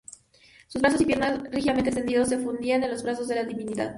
Sus 0.67 0.81
brazos 0.81 0.99
y 1.01 1.05
piernas, 1.05 1.41
rígidamente 1.51 1.91
extendidos, 1.91 2.27
se 2.29 2.39
fundían 2.39 2.81
en 2.83 2.89
los 2.89 3.03
brazos 3.03 3.27
de 3.27 3.35
la 3.35 3.43
divinidad. 3.43 3.89